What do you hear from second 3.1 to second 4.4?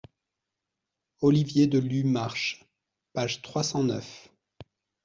page trois cent neuf.